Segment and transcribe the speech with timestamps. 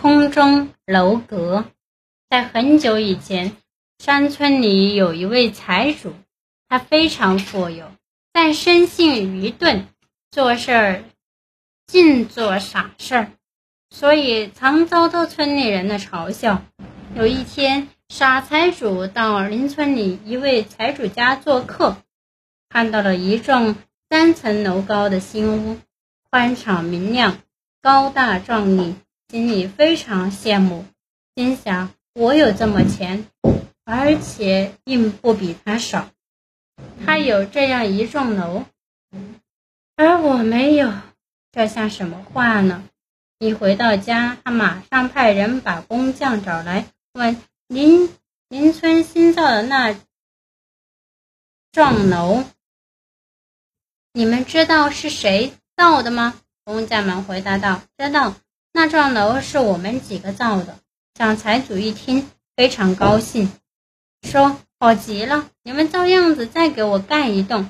[0.00, 1.66] 空中楼阁，
[2.30, 3.54] 在很久以前，
[3.98, 6.14] 山村里有一位财主，
[6.70, 7.92] 他非常富有，
[8.32, 9.84] 但生性愚钝，
[10.30, 11.04] 做事儿
[11.86, 13.32] 尽做傻事儿，
[13.90, 16.62] 所以常遭到村里人的嘲笑。
[17.14, 21.98] 有一天，傻财主到邻村里一位财主家做客，
[22.70, 23.76] 看到了一幢
[24.08, 25.78] 三层楼高的新屋，
[26.30, 27.36] 宽敞明亮，
[27.82, 28.94] 高大壮丽。
[29.30, 30.84] 心里非常羡慕，
[31.36, 33.28] 心想：我有这么钱，
[33.84, 36.10] 而且并不比他少。
[37.06, 38.64] 他有这样一幢楼，
[39.94, 40.92] 而我没有，
[41.52, 42.82] 这像什么话呢？
[43.38, 48.12] 一回到家，他马上派人把工匠找来，问邻
[48.48, 49.96] 邻村新造的那
[51.70, 52.42] 幢楼，
[54.12, 56.34] 你们知道是谁造的吗？
[56.64, 58.34] 工匠们回答道：“知道。”
[58.72, 60.78] 那幢楼是我们几个造的。
[61.12, 63.50] 蒋财主一听，非常高兴，
[64.22, 67.68] 说：“好极了，你们照样子再给我盖一栋。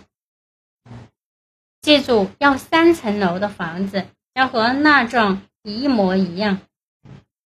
[1.81, 6.61] 记住，要三层楼的房子，要和那幢一模一样。”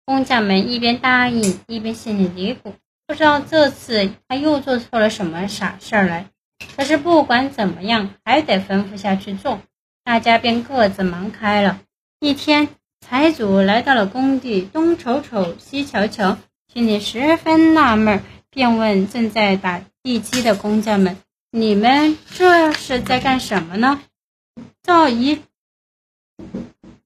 [0.06, 2.73] 工匠们一边答应，一边心里嘀咕
[3.06, 6.31] ：“不知道这次他又做错了什么傻事儿来。”
[6.77, 9.61] 可是不管怎么样，还得吩咐下去做。
[10.05, 11.81] 大家便各自忙开了。
[12.21, 12.69] 一天。
[13.03, 16.39] 财主来到了工地，东瞅瞅，西瞧瞧，
[16.72, 21.19] 心里十分纳闷，便问正在打地基的工匠们
[21.50, 24.00] ：“你们这是在干什么呢？”
[24.83, 25.42] 造一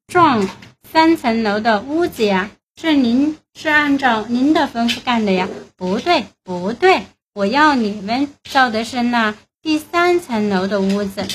[0.07, 0.49] 幢
[0.89, 2.51] 三层楼的屋子呀？
[2.79, 5.49] 是您是按照您的吩咐干的呀？
[5.77, 11.27] 不对，不对，我要你们造的是那第三层楼的屋子，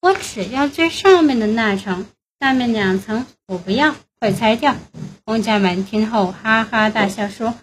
[0.00, 2.06] 我只要最上面的那层。
[2.42, 4.76] 下面两层我不要，快拆掉！
[5.24, 7.56] 工匠们听后哈哈大笑，说：“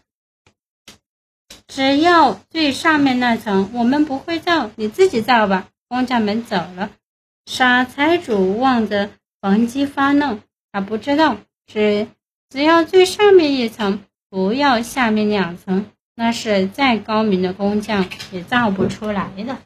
[1.66, 6.90] 只要最上面那层，我们不会造，你自己造吧。”工匠们走了。
[7.46, 10.42] 傻财主望着房基发愣，
[10.74, 12.10] 他不知道，只
[12.50, 19.58] 只要最上面一层，不要下面两层，那是再高明的工匠也造不出来的。